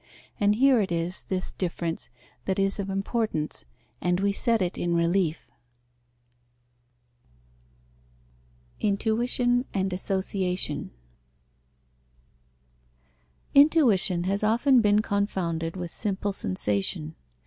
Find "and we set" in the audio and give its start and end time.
4.01-4.59